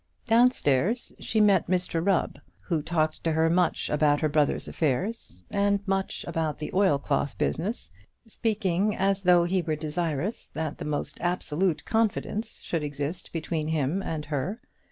Downstairs 0.25 1.13
she 1.19 1.39
met 1.39 1.67
Mr 1.67 2.03
Rubb, 2.03 2.39
who 2.61 2.81
talked 2.81 3.23
to 3.23 3.33
her 3.33 3.51
much 3.51 3.87
about 3.87 4.21
her 4.21 4.29
brother's 4.29 4.67
affairs, 4.67 5.43
and 5.51 5.87
much 5.87 6.25
about 6.27 6.57
the 6.57 6.71
oilcloth 6.73 7.37
business, 7.37 7.91
speaking 8.27 8.95
as 8.97 9.21
though 9.21 9.43
he 9.43 9.61
were 9.61 9.75
desirous 9.75 10.47
that 10.47 10.79
the 10.79 10.85
most 10.85 11.19
absolute 11.21 11.85
confidence 11.85 12.59
should 12.63 12.81
exist 12.81 13.31
between 13.31 13.67
him 13.67 14.01
and 14.01 14.25
her. 14.25 14.59